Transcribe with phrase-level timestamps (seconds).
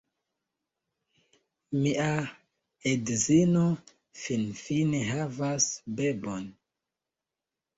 [1.81, 2.07] Mia
[2.93, 3.67] edzino
[4.23, 5.69] finfine havas
[6.01, 6.53] bebon!